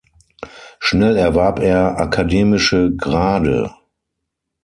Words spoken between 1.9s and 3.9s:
akademische Grade.